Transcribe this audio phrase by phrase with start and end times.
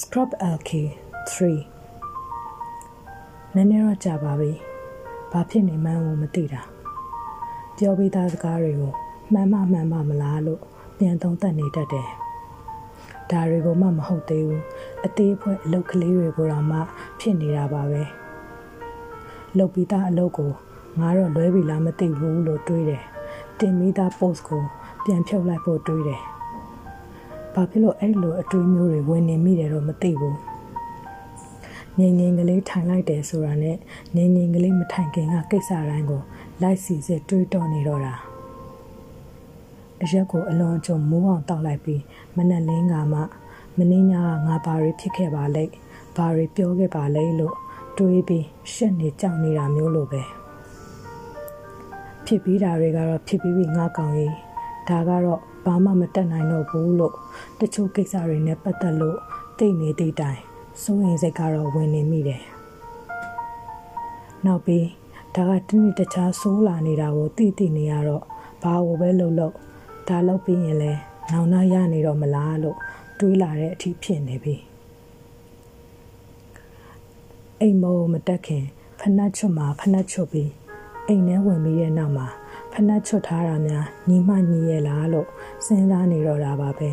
[0.00, 0.70] Scrub LK
[1.28, 1.54] 3
[3.54, 4.52] နည်းနည်းတော့ကြာပါပြီ။
[5.32, 6.62] ဘာဖြစ်နေမှန်းကိုမသိတာ။
[7.76, 8.92] ပြောပြီးသားစကားတွေကို
[9.32, 10.60] မှန်မှမှန်မှမလားလို့
[10.98, 12.08] ပြန်သုံးသပ်နေတတ်တယ်။
[13.30, 14.62] ဒါတွေကိုမှမဟုတ်သေးဘူး။
[15.04, 16.78] အသေးဖွဲအလုတ်ကလေးတွေကိုတော့မှ
[17.20, 18.02] ဖြစ်နေတာပါပဲ။
[19.58, 20.50] လုတ်ပြီးသားအလုတ်ကို
[21.00, 23.02] ငါတော့လွဲပြီလားမသိဘူးလို့တွေးတယ်။
[23.58, 24.62] တင်ပြီးသား post ကို
[25.04, 26.22] ပြန်ဖြုတ်လိုက်ဖို့တွေးတယ်။
[27.54, 30.38] ဘာဖြစ်လို့အဲ့လိုအတွေးမျိုးတွေဝင်နေမိတယ်တော့မသိဘူး
[31.98, 33.76] ငြိမ်ငြိမ်ကလေးထိုင်လိုက်တယ်ဆိုတာနဲ့
[34.16, 36.22] ငြိမ်ငြိမ်ကလေးမထိုင်ခင်ကကိစ္စတိုင်းကို
[36.62, 38.14] လိုက်စီစစ်တွေးတောနေတော့တာ
[40.02, 42.02] အရက်ကိုအလွန်ကြုံမိုးအောင်တောက်လိုက်ပြီး
[42.36, 43.20] မနက်လင်းကမှ
[43.78, 45.64] မင်းညကငါဘာတွေဖြစ်ခဲ့ပါလဲ
[46.16, 47.54] ဘာတွေပြောခဲ့ပါလဲလို့
[47.98, 50.22] တွေးပြီးရှက်နေကြောက်နေတာမျိုးလိုပဲ
[52.26, 54.32] ဖြစ်ပြီးတာတွေကတော့ဖြစ်ပြီးပြီငါကောင်ကြီး
[54.88, 57.14] ဒါကတော့ ဘာမှမတက်နိုင်တော့ဘူးလို့
[57.60, 59.18] တချို့ကိစ္စတွေနဲ့ပတ်သက်လို့
[59.58, 60.40] သိနေသည့်တိုင်
[60.82, 62.42] စိုးရင်စိတ်ကတော့ဝင်နေမိတယ်။
[64.46, 64.86] နောက်ပြီး
[65.34, 68.24] ဒါကတနည်းတခြားဆိုးလာနေတာကိုသိသိနေရတော့
[68.62, 69.54] ဘာကိုပဲလှုပ်လှုပ်
[70.08, 70.92] ဒါလှုပ်ပြီးရင်လဲ
[71.32, 72.76] နောင်နာရနေတော့မလားလို့
[73.18, 74.56] တွေးလာတဲ့အထိဖြစ်နေပြီ။
[77.60, 78.64] အိမ်မောမတက်ခင်
[79.00, 80.50] ဖနှက်ချွတ်မှာဖနှက်ချွတ်ပြီး
[81.08, 82.26] အိမ်ထဲဝင်ပြီးတဲ့နောက်မှာ
[82.72, 85.28] ဖနှက်ချွတ်ထားတာများညီမညီရဲ့လားလို့
[85.66, 86.90] စဉ်းစားနေတော့တာပါပဲ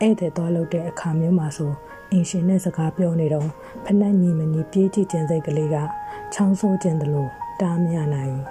[0.00, 1.72] ဧည့်သည်သွားလို့တဲ့အခါမျိုးမှာဆို
[2.10, 3.48] အင်ရှင်နဲ့စကားပြောနေတော့
[3.86, 5.76] ဖနှက်ညီမညီပြေးကြည့်ခြင်းစိတ်ကလေးက
[6.34, 8.46] ချောင်းဆိုးခြင်းတလို့တားမရနိုင်ဘူး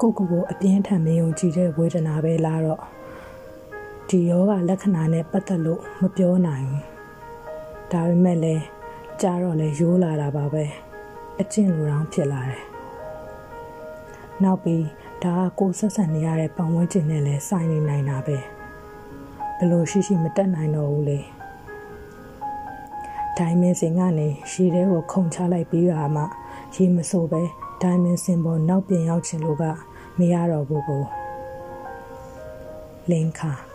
[0.00, 2.80] ကိုကိုကိုအပြင်းထန်မယုံကြည်တဲ့ဝေဒနာပဲလားတော့
[4.08, 6.84] ဒီယောဂလက္ခဏာနဲ့ပတ်သက်လို့မပြောနိုင်ဘူး
[7.92, 8.64] ဒါပေမဲ့လည်း
[9.20, 10.64] ကြားတော့လဲရိုးလာတာပါပဲ
[11.40, 12.69] အကျင့်လိုတောင်ဖြစ်လာတယ်
[14.44, 14.84] နောက်ပြီး
[15.22, 18.38] ဒါကကိုဆက်ဆံနေရတဲ့ပတ်ဝန်းကျင်နဲ့လည်းဆိုင်နေနိုင်တာပဲ
[19.58, 21.18] ဘလို့ရှိရှိမတက်နိုင်တော့ဘူးလေ
[23.38, 26.22] ဒိုင်မင်စင်ကနေရှည်တဲကိုခုန်ချလိုက်ပြီးတာမှ
[26.74, 27.42] ရေမဆိုပဲ
[27.82, 29.64] ဒိုင်မင်စင်ပေါ်နောက်ပြန်ရောက်ချင်လို့က
[30.18, 31.02] မရတော့ဘူးကို
[33.10, 33.69] လင်ခါ